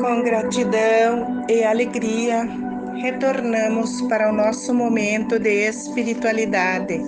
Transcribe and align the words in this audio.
Com 0.00 0.22
gratidão 0.22 1.44
e 1.48 1.62
alegria, 1.62 2.48
retornamos 2.96 4.02
para 4.02 4.30
o 4.30 4.34
nosso 4.34 4.74
momento 4.74 5.38
de 5.38 5.68
espiritualidade. 5.68 7.00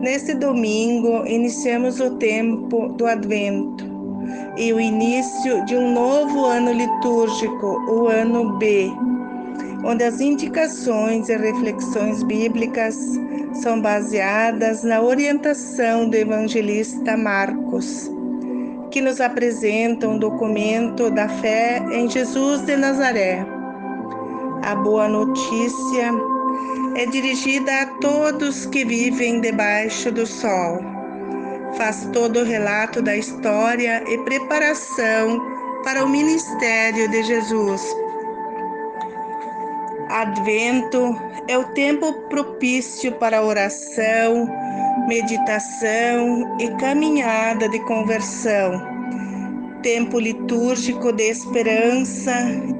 Neste 0.00 0.34
domingo, 0.34 1.24
iniciamos 1.26 2.00
o 2.00 2.16
tempo 2.16 2.88
do 2.94 3.06
Advento 3.06 3.84
e 4.56 4.72
o 4.72 4.80
início 4.80 5.64
de 5.64 5.76
um 5.76 5.92
novo 5.92 6.44
ano 6.44 6.72
litúrgico, 6.72 7.66
o 7.88 8.08
ano 8.08 8.58
B, 8.58 8.90
onde 9.84 10.02
as 10.02 10.20
indicações 10.20 11.28
e 11.28 11.36
reflexões 11.36 12.22
bíblicas 12.24 12.96
são 13.54 13.80
baseadas 13.80 14.82
na 14.82 15.00
orientação 15.00 16.08
do 16.08 16.16
evangelista 16.16 17.16
Marcos 17.16 18.10
que 18.90 19.00
nos 19.00 19.20
apresenta 19.20 20.08
um 20.08 20.18
documento 20.18 21.10
da 21.10 21.28
fé 21.28 21.78
em 21.92 22.08
Jesus 22.10 22.62
de 22.62 22.76
Nazaré. 22.76 23.46
A 24.62 24.74
boa 24.74 25.08
notícia 25.08 26.10
é 26.96 27.06
dirigida 27.06 27.82
a 27.82 27.86
todos 28.00 28.66
que 28.66 28.84
vivem 28.84 29.40
debaixo 29.40 30.10
do 30.10 30.26
sol. 30.26 30.80
Faz 31.76 32.08
todo 32.12 32.40
o 32.40 32.44
relato 32.44 33.00
da 33.00 33.16
história 33.16 34.02
e 34.08 34.18
preparação 34.18 35.40
para 35.84 36.04
o 36.04 36.08
ministério 36.08 37.08
de 37.08 37.22
Jesus. 37.22 37.82
Advento 40.08 41.16
é 41.46 41.56
o 41.56 41.64
tempo 41.72 42.12
propício 42.28 43.12
para 43.12 43.44
oração, 43.44 44.48
meditação 45.06 46.56
e 46.58 46.68
caminhada 46.76 47.68
de 47.68 47.78
conversão, 47.80 48.80
tempo 49.82 50.18
litúrgico 50.18 51.12
de 51.12 51.24
esperança 51.24 52.32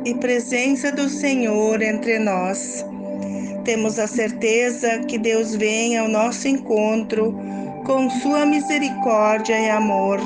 e 0.05 0.15
presença 0.15 0.93
do 0.93 1.09
Senhor 1.09 1.81
entre 1.83 2.19
nós. 2.19 2.85
Temos 3.65 3.99
a 3.99 4.07
certeza 4.07 5.01
que 5.01 5.19
Deus 5.19 5.55
vem 5.55 5.97
ao 5.97 6.09
nosso 6.09 6.49
encontro 6.49 7.35
com 7.85 8.09
sua 8.11 8.47
misericórdia 8.47 9.59
e 9.59 9.71
amor. 9.71 10.21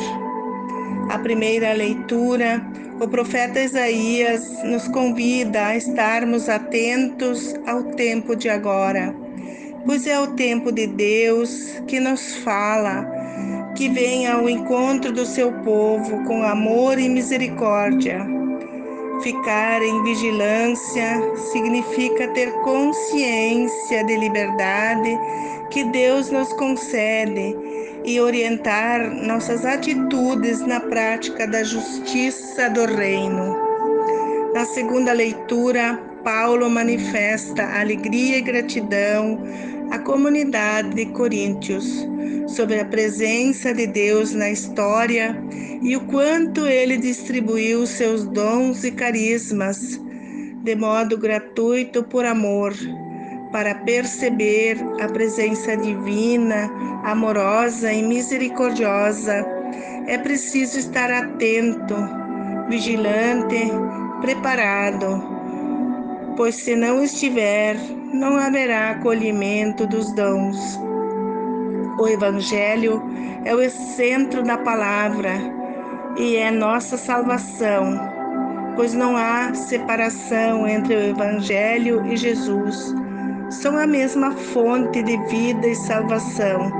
A 1.10 1.18
primeira 1.18 1.72
leitura, 1.72 2.64
o 3.00 3.08
profeta 3.08 3.60
Isaías 3.60 4.62
nos 4.62 4.88
convida 4.88 5.66
a 5.66 5.76
estarmos 5.76 6.48
atentos 6.48 7.54
ao 7.66 7.82
tempo 7.84 8.34
de 8.36 8.48
agora 8.48 9.23
pois 9.84 10.06
é 10.06 10.18
o 10.18 10.28
tempo 10.28 10.72
de 10.72 10.86
Deus 10.86 11.82
que 11.86 12.00
nos 12.00 12.36
fala, 12.36 13.06
que 13.76 13.88
vem 13.88 14.26
ao 14.26 14.48
encontro 14.48 15.12
do 15.12 15.26
seu 15.26 15.52
povo 15.62 16.24
com 16.24 16.42
amor 16.42 16.98
e 16.98 17.08
misericórdia. 17.08 18.26
Ficar 19.22 19.82
em 19.82 20.02
vigilância 20.02 21.20
significa 21.52 22.28
ter 22.28 22.52
consciência 22.62 24.04
de 24.04 24.16
liberdade 24.16 25.18
que 25.70 25.84
Deus 25.84 26.30
nos 26.30 26.52
concede 26.52 27.56
e 28.04 28.20
orientar 28.20 29.00
nossas 29.24 29.64
atitudes 29.64 30.60
na 30.60 30.80
prática 30.80 31.46
da 31.46 31.62
justiça 31.62 32.68
do 32.68 32.84
reino. 32.84 33.56
Na 34.52 34.64
segunda 34.64 35.12
leitura, 35.12 35.98
Paulo 36.22 36.68
manifesta 36.70 37.62
alegria 37.80 38.38
e 38.38 38.42
gratidão 38.42 39.38
à 39.90 39.98
comunidade 39.98 40.90
de 40.94 41.06
Coríntios 41.06 42.06
sobre 42.46 42.80
a 42.80 42.84
presença 42.84 43.72
de 43.72 43.86
Deus 43.86 44.32
na 44.32 44.50
história 44.50 45.36
e 45.82 45.96
o 45.96 46.00
quanto 46.06 46.66
ele 46.66 46.96
distribuiu 46.96 47.86
seus 47.86 48.24
dons 48.24 48.84
e 48.84 48.90
carismas 48.90 50.00
de 50.62 50.74
modo 50.74 51.18
gratuito 51.18 52.02
por 52.04 52.24
amor, 52.24 52.72
para 53.52 53.74
perceber 53.74 54.78
a 55.00 55.06
presença 55.06 55.76
divina, 55.76 56.70
amorosa 57.04 57.92
e 57.92 58.02
misericordiosa. 58.02 59.44
É 60.06 60.16
preciso 60.16 60.78
estar 60.78 61.10
atento, 61.10 61.94
vigilante, 62.68 63.70
preparado 64.22 65.33
pois 66.36 66.56
se 66.56 66.74
não 66.74 67.02
estiver, 67.02 67.76
não 68.12 68.36
haverá 68.36 68.90
acolhimento 68.90 69.86
dos 69.86 70.12
dons. 70.12 70.58
O 71.98 72.08
Evangelho 72.08 73.02
é 73.44 73.54
o 73.54 73.70
centro 73.70 74.42
da 74.42 74.58
palavra 74.58 75.32
e 76.16 76.36
é 76.36 76.50
nossa 76.50 76.96
salvação, 76.96 77.98
pois 78.74 78.92
não 78.92 79.16
há 79.16 79.54
separação 79.54 80.66
entre 80.66 80.94
o 80.94 81.10
Evangelho 81.10 82.04
e 82.06 82.16
Jesus. 82.16 82.94
São 83.50 83.76
a 83.78 83.86
mesma 83.86 84.32
fonte 84.32 85.02
de 85.02 85.16
vida 85.28 85.66
e 85.68 85.74
salvação. 85.76 86.72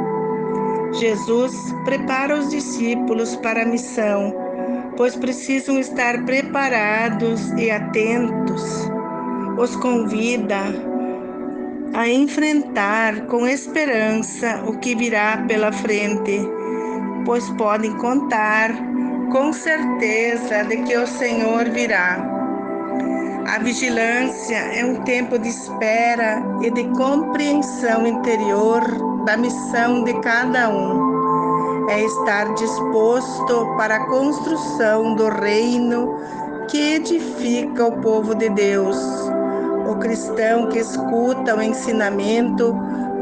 Jesus 0.95 1.55
prepara 1.85 2.39
os 2.39 2.51
discípulos 2.51 3.37
para 3.37 3.63
a 3.63 3.67
missão, 3.67 4.35
pois 4.97 5.15
precisam 5.15 5.79
estar 5.79 6.25
preparados 6.25 7.51
e 7.53 7.71
atentos 7.71 8.94
os 9.59 9.77
convida 9.77 10.61
a 11.95 12.09
enfrentar 12.09 13.27
com 13.27 13.47
esperança 13.47 14.65
o 14.67 14.79
que 14.79 14.97
virá 14.97 15.45
pela 15.47 15.71
frente, 15.71 16.41
pois 17.25 17.49
podem 17.51 17.97
contar 17.99 18.71
com 19.31 19.53
certeza 19.53 20.65
de 20.65 20.79
que 20.79 20.97
o 20.97 21.07
Senhor 21.07 21.71
virá. 21.71 22.19
A 23.47 23.59
vigilância 23.61 24.57
é 24.57 24.85
um 24.85 25.03
tempo 25.03 25.39
de 25.39 25.49
espera 25.49 26.43
e 26.63 26.71
de 26.71 26.85
compreensão 26.97 28.07
interior 28.07 28.83
da 29.25 29.37
missão 29.37 30.03
de 30.03 30.15
cada 30.21 30.71
um. 30.71 31.89
É 31.89 32.03
estar 32.03 32.55
disposto 32.55 33.77
para 33.77 33.97
a 33.97 34.07
construção 34.07 35.15
do 35.15 35.29
reino 35.29 36.19
que 36.69 36.95
edifica 36.95 37.87
o 37.87 38.01
povo 38.01 38.35
de 38.35 38.49
Deus 38.49 39.24
o 39.87 39.97
cristão 39.97 40.69
que 40.69 40.79
escuta 40.79 41.57
o 41.57 41.63
ensinamento 41.63 42.75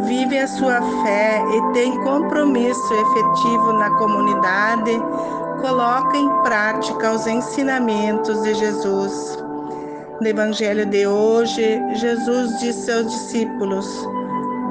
vive 0.06 0.38
a 0.38 0.48
sua 0.48 0.80
fé 1.02 1.42
e 1.54 1.72
tem 1.72 1.96
compromisso 2.02 2.94
efetivo 2.94 3.72
na 3.72 3.90
comunidade, 3.96 4.92
coloca 5.60 6.16
em 6.16 6.28
prática 6.42 7.12
os 7.12 7.26
ensinamentos 7.26 8.42
de 8.42 8.54
Jesus. 8.54 9.38
No 10.20 10.26
Evangelho 10.26 10.86
de 10.86 11.06
hoje, 11.06 11.80
Jesus 11.94 12.58
disse 12.60 12.90
aos 12.90 13.10
discípulos: 13.10 14.08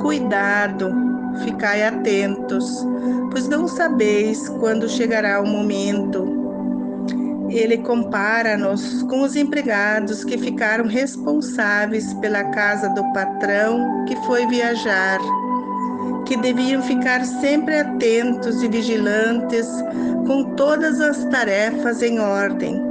Cuidado, 0.01 0.93
ficai 1.43 1.85
atentos, 1.85 2.85
pois 3.31 3.47
não 3.47 3.67
sabeis 3.67 4.49
quando 4.49 4.89
chegará 4.89 5.41
o 5.41 5.47
momento 5.47 6.40
ele 7.51 7.77
compara-nos 7.79 9.03
com 9.03 9.21
os 9.21 9.35
empregados 9.35 10.23
que 10.23 10.37
ficaram 10.37 10.85
responsáveis 10.85 12.13
pela 12.15 12.45
casa 12.45 12.87
do 12.89 13.03
patrão 13.13 14.05
que 14.05 14.15
foi 14.25 14.47
viajar, 14.47 15.19
que 16.25 16.37
deviam 16.37 16.81
ficar 16.81 17.25
sempre 17.25 17.79
atentos 17.79 18.63
e 18.63 18.69
vigilantes 18.69 19.67
com 20.25 20.55
todas 20.55 21.01
as 21.01 21.25
tarefas 21.25 22.01
em 22.01 22.19
ordem, 22.19 22.81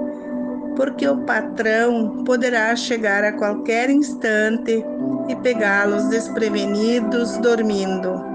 porque 0.76 1.08
o 1.08 1.16
patrão 1.18 2.22
poderá 2.24 2.76
chegar 2.76 3.24
a 3.24 3.32
qualquer 3.32 3.88
instante 3.88 4.84
e 5.28 5.36
pegá-los 5.36 6.04
desprevenidos 6.08 7.38
dormindo. 7.38 8.28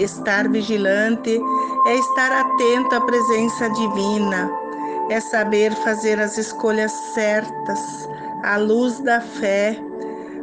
Estar 0.00 0.48
vigilante 0.48 1.40
é 1.86 1.94
estar 1.94 2.32
atento 2.32 2.94
à 2.94 3.00
presença 3.00 3.68
divina 3.70 4.57
é 5.10 5.20
saber 5.20 5.72
fazer 5.72 6.20
as 6.20 6.36
escolhas 6.38 6.92
certas 7.14 8.08
à 8.42 8.56
luz 8.56 9.00
da 9.00 9.20
fé, 9.20 9.76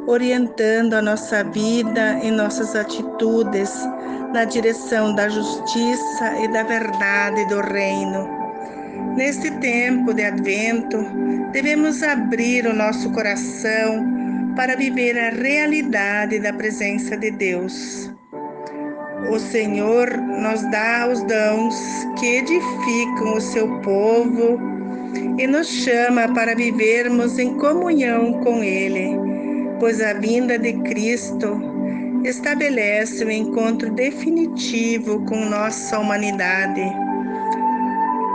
orientando 0.07 0.93
a 0.93 1.01
nossa 1.01 1.43
vida 1.43 2.19
e 2.21 2.31
nossas 2.31 2.75
atitudes 2.75 3.71
na 4.33 4.43
direção 4.45 5.15
da 5.15 5.29
justiça 5.29 6.35
e 6.41 6.47
da 6.49 6.63
verdade 6.63 7.45
do 7.47 7.61
reino. 7.61 8.27
Neste 9.15 9.49
tempo 9.59 10.13
de 10.13 10.23
advento, 10.23 10.97
devemos 11.51 12.03
abrir 12.03 12.67
o 12.67 12.73
nosso 12.73 13.11
coração 13.11 14.05
para 14.55 14.75
viver 14.75 15.17
a 15.17 15.29
realidade 15.29 16.39
da 16.39 16.51
presença 16.51 17.15
de 17.15 17.31
Deus. 17.31 18.14
O 19.29 19.39
Senhor 19.39 20.09
nos 20.17 20.61
dá 20.71 21.07
os 21.11 21.21
dons 21.23 21.75
que 22.19 22.37
edificam 22.37 23.35
o 23.35 23.41
seu 23.41 23.67
povo 23.81 24.59
e 25.37 25.47
nos 25.47 25.67
chama 25.67 26.33
para 26.33 26.55
vivermos 26.55 27.37
em 27.39 27.55
comunhão 27.55 28.33
com 28.41 28.63
Ele, 28.63 29.17
pois 29.79 30.01
a 30.01 30.13
vinda 30.13 30.57
de 30.57 30.73
Cristo 30.83 31.59
estabelece 32.23 33.23
o 33.23 33.27
um 33.27 33.31
encontro 33.31 33.91
definitivo 33.91 35.23
com 35.25 35.45
nossa 35.45 35.99
humanidade. 35.99 36.83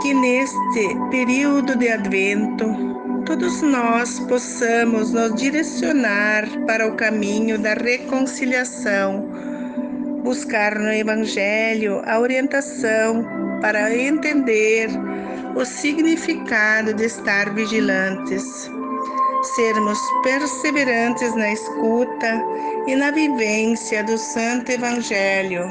Que 0.01 0.13
neste 0.13 0.95
período 1.09 1.75
de 1.77 1.89
advento 1.89 2.65
todos 3.25 3.61
nós 3.61 4.19
possamos 4.21 5.11
nos 5.11 5.35
direcionar 5.35 6.45
para 6.65 6.87
o 6.87 6.95
caminho 6.95 7.57
da 7.59 7.73
reconciliação, 7.73 9.25
buscar 10.23 10.77
no 10.77 10.91
Evangelho 10.91 12.01
a 12.05 12.19
orientação 12.19 13.25
para 13.61 13.95
entender 13.95 14.89
o 15.55 15.65
significado 15.65 16.93
de 16.93 17.05
estar 17.05 17.53
vigilantes, 17.53 18.69
sermos 19.55 19.99
perseverantes 20.23 21.35
na 21.35 21.51
escuta 21.51 22.43
e 22.87 22.95
na 22.95 23.11
vivência 23.11 24.03
do 24.03 24.17
Santo 24.17 24.71
Evangelho. 24.71 25.63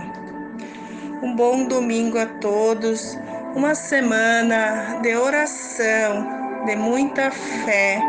Um 1.22 1.34
bom 1.34 1.64
domingo 1.66 2.18
a 2.18 2.26
todos, 2.26 3.16
uma 3.54 3.74
semana 3.74 5.00
de 5.02 5.14
oração, 5.14 6.64
de 6.66 6.76
muita 6.76 7.30
fé 7.30 8.00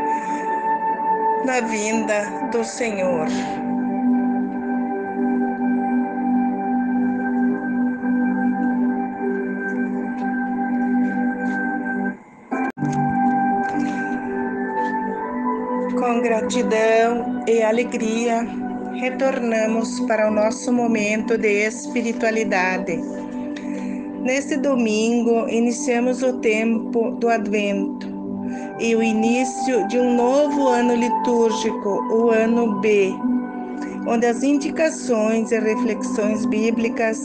na 1.46 1.62
vinda 1.62 2.50
do 2.52 2.64
Senhor. 2.64 3.28
Com 16.12 16.20
gratidão 16.20 17.42
e 17.48 17.64
alegria, 17.64 18.46
retornamos 19.00 19.98
para 20.02 20.28
o 20.28 20.34
nosso 20.34 20.70
momento 20.74 21.38
de 21.38 21.48
espiritualidade. 21.48 23.00
Neste 24.20 24.58
domingo, 24.58 25.48
iniciamos 25.48 26.22
o 26.22 26.34
tempo 26.42 27.12
do 27.12 27.30
Advento 27.30 28.10
e 28.78 28.94
o 28.94 29.02
início 29.02 29.88
de 29.88 30.00
um 30.00 30.14
novo 30.18 30.68
ano 30.68 30.96
litúrgico, 30.96 31.90
o 32.14 32.30
ano 32.30 32.82
B, 32.82 33.14
onde 34.06 34.26
as 34.26 34.44
indicações 34.44 35.50
e 35.54 35.60
reflexões 35.62 36.46
bíblicas 36.46 37.18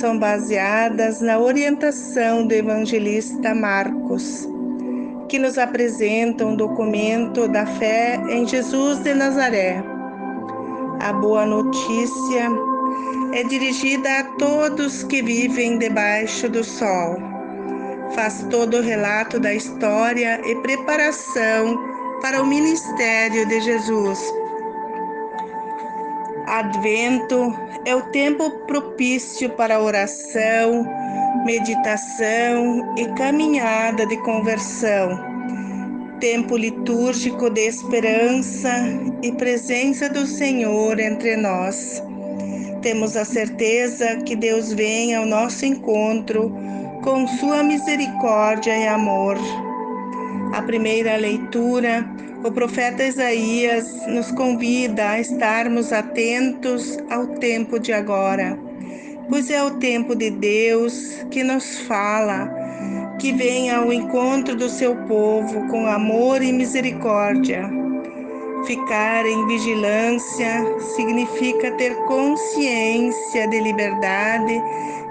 são 0.00 0.18
baseadas 0.18 1.20
na 1.20 1.38
orientação 1.38 2.44
do 2.44 2.52
evangelista 2.52 3.54
Marcos 3.54 4.48
que 5.28 5.38
nos 5.38 5.58
apresenta 5.58 6.44
um 6.44 6.56
documento 6.56 7.48
da 7.48 7.66
fé 7.66 8.20
em 8.28 8.46
Jesus 8.46 9.00
de 9.00 9.14
Nazaré. 9.14 9.82
A 11.00 11.12
boa 11.12 11.44
notícia 11.44 12.50
é 13.32 13.42
dirigida 13.44 14.20
a 14.20 14.24
todos 14.38 15.02
que 15.04 15.22
vivem 15.22 15.78
debaixo 15.78 16.48
do 16.48 16.62
sol. 16.62 17.18
Faz 18.14 18.46
todo 18.50 18.78
o 18.78 18.82
relato 18.82 19.38
da 19.40 19.52
história 19.52 20.40
e 20.44 20.54
preparação 20.56 21.76
para 22.22 22.40
o 22.42 22.46
ministério 22.46 23.46
de 23.46 23.60
Jesus. 23.60 24.20
Advento 26.46 27.52
é 27.84 27.94
o 27.94 28.02
tempo 28.12 28.48
propício 28.66 29.50
para 29.50 29.82
oração, 29.82 30.86
meditação 31.44 32.94
e 32.96 33.04
caminhada 33.14 34.06
de 34.06 34.16
conversão, 34.18 35.18
tempo 36.20 36.56
litúrgico 36.56 37.50
de 37.50 37.62
esperança 37.62 38.70
e 39.24 39.32
presença 39.32 40.08
do 40.08 40.24
Senhor 40.24 41.00
entre 41.00 41.36
nós. 41.36 42.00
Temos 42.80 43.16
a 43.16 43.24
certeza 43.24 44.16
que 44.18 44.36
Deus 44.36 44.72
vem 44.72 45.16
ao 45.16 45.26
nosso 45.26 45.66
encontro 45.66 46.54
com 47.02 47.26
sua 47.26 47.64
misericórdia 47.64 48.76
e 48.76 48.86
amor. 48.86 49.36
A 50.54 50.62
primeira 50.62 51.16
leitura, 51.16 52.08
o 52.44 52.52
profeta 52.52 53.04
Isaías 53.04 54.06
nos 54.06 54.30
convida 54.32 55.10
a 55.10 55.20
estarmos 55.20 55.92
atentos 55.92 56.98
ao 57.10 57.26
tempo 57.38 57.78
de 57.78 57.92
agora 57.92 58.66
pois 59.28 59.50
é 59.50 59.62
o 59.62 59.72
tempo 59.72 60.14
de 60.14 60.30
Deus 60.30 61.24
que 61.30 61.42
nos 61.42 61.80
fala, 61.80 62.48
que 63.18 63.32
vem 63.32 63.70
ao 63.70 63.92
encontro 63.92 64.54
do 64.54 64.68
seu 64.68 64.94
povo 65.06 65.66
com 65.68 65.86
amor 65.86 66.42
e 66.42 66.52
misericórdia. 66.52 67.85
Ficar 68.66 69.24
em 69.24 69.46
vigilância 69.46 70.80
significa 70.80 71.70
ter 71.72 71.94
consciência 72.04 73.46
de 73.46 73.60
liberdade 73.60 74.60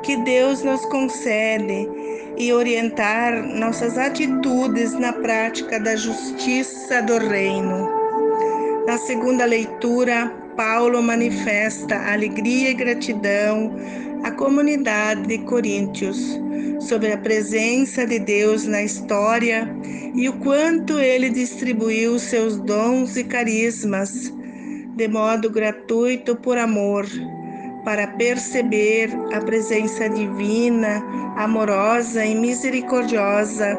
que 0.03 0.17
Deus 0.17 0.61
nos 0.61 0.85
concede 0.85 1.89
e 2.37 2.51
orientar 2.51 3.41
nossas 3.57 3.97
atitudes 3.97 4.91
na 4.99 5.13
prática 5.13 5.79
da 5.79 5.95
justiça 5.95 7.01
do 7.01 7.17
reino. 7.17 7.94
Na 8.95 9.01
segunda 9.01 9.44
leitura, 9.44 10.33
Paulo 10.56 11.03
manifesta 11.03 12.13
alegria 12.13 12.69
e 12.69 12.74
gratidão 12.74 13.75
à 14.24 14.31
comunidade 14.31 15.27
de 15.27 15.39
Coríntios 15.39 16.39
sobre 16.80 17.12
a 17.12 17.18
presença 17.18 18.07
de 18.07 18.19
Deus 18.19 18.63
na 18.63 18.81
história 18.81 19.69
e 20.15 20.30
o 20.30 20.33
quanto 20.39 20.97
ele 20.97 21.30
distribuiu 21.30 22.18
seus 22.18 22.56
dons 22.56 23.18
e 23.18 23.25
carismas 23.25 24.33
de 24.95 25.09
modo 25.09 25.50
gratuito 25.50 26.38
por 26.38 26.57
amor, 26.57 27.06
para 27.83 28.07
perceber 28.07 29.09
a 29.33 29.41
presença 29.41 30.07
divina, 30.07 31.03
amorosa 31.36 32.24
e 32.24 32.33
misericordiosa. 32.33 33.77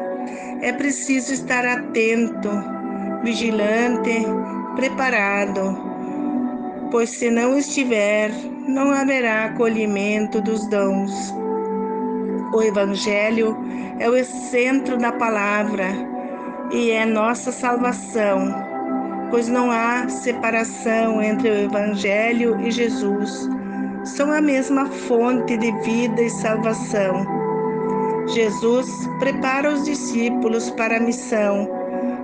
É 0.61 0.71
preciso 0.71 1.33
estar 1.33 1.65
atento, 1.65 2.51
vigilante, 3.23 4.23
preparado 4.77 5.87
pois 6.91 7.09
se 7.09 7.29
não 7.29 7.57
estiver, 7.57 8.31
não 8.67 8.91
haverá 8.91 9.45
acolhimento 9.45 10.41
dos 10.41 10.65
dons. 10.67 11.33
O 12.53 12.61
Evangelho 12.61 13.57
é 13.99 14.09
o 14.09 14.23
centro 14.23 14.97
da 14.97 15.11
palavra 15.11 15.87
e 16.71 16.91
é 16.91 17.05
nossa 17.05 17.51
salvação, 17.51 18.53
pois 19.29 19.47
não 19.47 19.69
há 19.69 20.07
separação 20.07 21.21
entre 21.21 21.49
o 21.49 21.55
Evangelho 21.65 22.59
e 22.61 22.71
Jesus. 22.71 23.49
São 24.03 24.31
a 24.31 24.41
mesma 24.41 24.85
fonte 24.85 25.57
de 25.57 25.71
vida 25.81 26.21
e 26.21 26.29
salvação. 26.29 27.25
Jesus 28.27 28.89
prepara 29.19 29.73
os 29.73 29.83
discípulos 29.83 30.69
para 30.71 30.97
a 30.97 30.99
missão, 30.99 31.69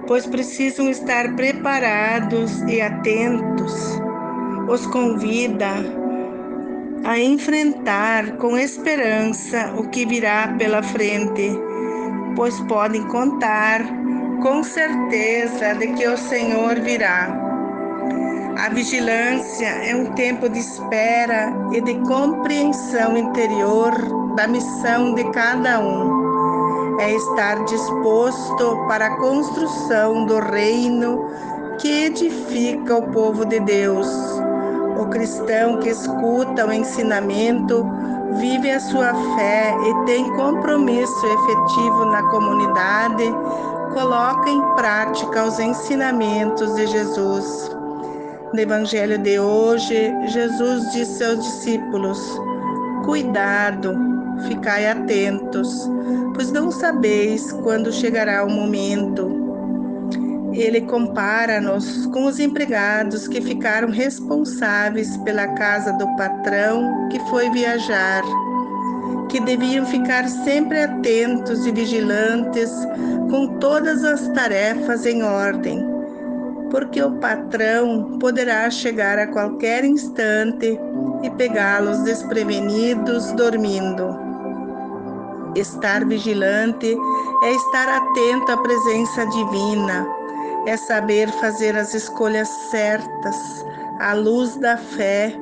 pois 0.08 0.26
precisam 0.26 0.90
estar 0.90 1.36
preparados 1.36 2.62
e 2.64 2.82
atentos 2.82 4.02
os 4.68 4.86
convida 4.88 5.68
a 7.04 7.20
enfrentar 7.20 8.38
com 8.38 8.58
esperança 8.58 9.74
o 9.78 9.90
que 9.90 10.06
virá 10.06 10.56
pela 10.58 10.82
frente, 10.82 11.52
pois 12.36 12.60
podem 12.62 13.06
contar 13.08 13.82
com 14.42 14.64
certeza 14.64 15.74
de 15.76 15.88
que 15.94 16.08
o 16.08 16.18
Senhor 16.18 16.80
virá. 16.80 17.40
A 18.58 18.70
vigilância 18.70 19.68
é 19.68 19.96
um 19.96 20.14
tempo 20.14 20.48
de 20.48 20.60
espera 20.60 21.54
e 21.74 21.82
de 21.82 21.96
compreensão 22.08 23.18
interior 23.18 23.92
da 24.36 24.48
missão 24.48 25.14
de 25.14 25.30
cada 25.32 25.82
um. 25.82 26.13
É 27.00 27.12
estar 27.12 27.64
disposto 27.66 28.86
para 28.88 29.08
a 29.08 29.18
construção 29.18 30.26
do 30.26 30.40
reino 30.40 31.28
que 31.80 32.06
edifica 32.06 32.98
o 32.98 33.12
povo 33.12 33.46
de 33.46 33.60
Deus 33.60 34.08
o 35.00 35.08
cristão 35.08 35.80
que 35.80 35.90
escuta 35.90 36.66
o 36.66 36.72
ensinamento 36.72 37.86
vive 38.40 38.72
a 38.72 38.80
sua 38.80 39.14
fé 39.36 39.76
e 39.84 40.06
tem 40.06 40.32
compromisso 40.36 41.26
efetivo 41.26 42.06
na 42.06 42.24
comunidade, 42.30 43.24
coloca 43.94 44.50
em 44.50 44.62
prática 44.76 45.44
os 45.44 45.60
ensinamentos 45.60 46.74
de 46.76 46.88
Jesus. 46.88 47.72
No 48.54 48.60
Evangelho 48.60 49.18
de 49.18 49.40
hoje, 49.40 50.14
Jesus 50.28 50.92
disse 50.92 51.24
aos 51.24 51.44
discípulos: 51.44 52.20
Cuidado, 53.04 53.96
ficai 54.48 54.88
atentos, 54.88 55.90
pois 56.34 56.52
não 56.52 56.72
sabeis 56.72 57.52
quando 57.52 57.92
chegará 57.92 58.44
o 58.44 58.50
momento 58.50 59.44
ele 60.56 60.82
compara-nos 60.82 62.06
com 62.08 62.26
os 62.26 62.40
empregados 62.40 63.28
que 63.28 63.42
ficaram 63.42 63.90
responsáveis 63.90 65.18
pela 65.18 65.48
casa 65.48 65.92
do 65.94 66.06
patrão 66.16 67.10
que 67.10 67.20
foi 67.30 67.50
viajar, 67.50 68.22
que 69.30 69.40
deviam 69.40 69.86
ficar 69.86 70.28
sempre 70.28 70.84
atentos 70.84 71.66
e 71.66 71.72
vigilantes 71.72 72.72
com 73.32 73.58
todas 73.60 74.04
as 74.04 74.28
tarefas 74.30 75.06
em 75.06 75.24
ordem, 75.24 75.84
porque 76.70 77.02
o 77.02 77.14
patrão 77.14 78.20
poderá 78.20 78.70
chegar 78.70 79.18
a 79.18 79.28
qualquer 79.28 79.84
instante 79.84 80.80
e 81.24 81.30
pegá-los 81.32 82.00
desprevenidos 82.04 83.32
dormindo. 83.32 84.23
Estar 85.56 86.06
vigilante 86.06 86.98
é 87.44 87.52
estar 87.52 87.88
atento 87.88 88.52
à 88.52 88.58
presença 88.58 89.26
divina, 89.26 90.08
é 90.68 90.78
saber 90.78 91.30
fazer 91.34 91.76
as 91.76 91.94
escolhas 91.94 92.48
certas 92.72 93.66
à 94.00 94.14
luz 94.14 94.56
da 94.58 94.78
fé, 94.78 95.34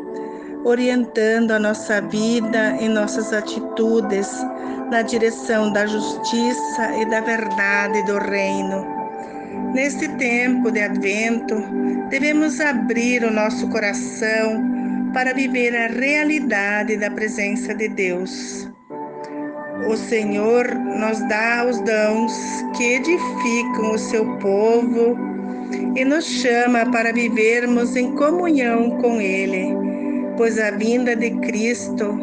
orientando 0.63 1.51
a 1.51 1.59
nossa 1.59 2.01
vida 2.01 2.77
e 2.79 2.87
nossas 2.87 3.33
atitudes 3.33 4.29
na 4.91 5.01
direção 5.01 5.71
da 5.71 5.85
justiça 5.85 6.97
e 6.97 7.05
da 7.09 7.21
verdade 7.21 8.03
do 8.05 8.17
reino. 8.19 8.85
Neste 9.73 10.07
tempo 10.17 10.69
de 10.69 10.81
advento, 10.81 11.55
devemos 12.09 12.59
abrir 12.59 13.23
o 13.23 13.31
nosso 13.31 13.69
coração 13.69 14.61
para 15.13 15.33
viver 15.33 15.75
a 15.75 15.87
realidade 15.87 16.97
da 16.97 17.09
presença 17.09 17.73
de 17.73 17.87
Deus. 17.87 18.70
O 19.87 19.97
Senhor 19.97 20.67
nos 20.75 21.19
dá 21.27 21.65
os 21.67 21.79
dons 21.81 22.33
que 22.77 22.95
edificam 22.95 23.91
o 23.93 23.97
seu 23.97 24.25
povo 24.37 25.17
e 25.95 26.05
nos 26.05 26.25
chama 26.25 26.85
para 26.91 27.11
vivermos 27.11 27.95
em 27.95 28.11
comunhão 28.15 28.91
com 29.01 29.19
Ele, 29.19 29.75
pois 30.37 30.59
a 30.59 30.71
vinda 30.71 31.15
de 31.15 31.31
Cristo 31.39 32.17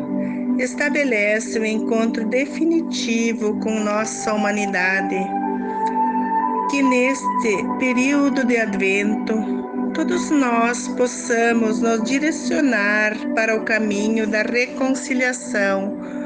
estabelece 0.58 1.58
o 1.58 1.62
um 1.62 1.64
encontro 1.64 2.24
definitivo 2.26 3.58
com 3.60 3.80
nossa 3.80 4.32
humanidade. 4.32 5.18
Que 6.70 6.82
neste 6.82 7.64
período 7.78 8.44
de 8.44 8.56
advento, 8.56 9.34
todos 9.94 10.30
nós 10.30 10.88
possamos 10.88 11.80
nos 11.80 12.02
direcionar 12.04 13.14
para 13.34 13.56
o 13.56 13.64
caminho 13.64 14.26
da 14.26 14.42
reconciliação 14.42 16.17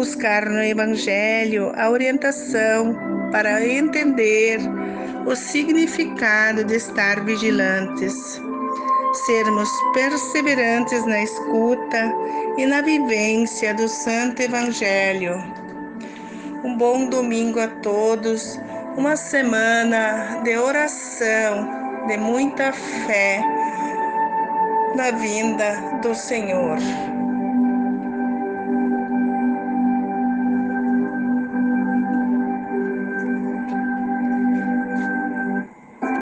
buscar 0.00 0.48
no 0.48 0.62
Evangelho 0.62 1.72
a 1.76 1.90
orientação 1.90 2.96
para 3.30 3.62
entender 3.66 4.58
o 5.26 5.36
significado 5.36 6.64
de 6.64 6.76
estar 6.76 7.22
vigilantes, 7.22 8.40
sermos 9.26 9.68
perseverantes 9.92 11.04
na 11.04 11.22
escuta 11.22 12.14
e 12.56 12.64
na 12.64 12.80
vivência 12.80 13.74
do 13.74 13.86
Santo 13.86 14.40
Evangelho. 14.40 15.34
Um 16.64 16.78
bom 16.78 17.10
domingo 17.10 17.60
a 17.60 17.68
todos, 17.68 18.58
uma 18.96 19.16
semana 19.16 20.40
de 20.42 20.56
oração, 20.56 21.68
de 22.06 22.16
muita 22.16 22.72
fé 22.72 23.42
na 24.94 25.10
vinda 25.10 25.98
do 26.00 26.14
Senhor. 26.14 26.78